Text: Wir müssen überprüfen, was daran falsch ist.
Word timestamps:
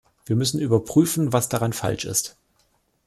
Wir 0.25 0.35
müssen 0.35 0.59
überprüfen, 0.59 1.31
was 1.31 1.47
daran 1.47 1.73
falsch 1.73 2.05
ist. 2.05 2.35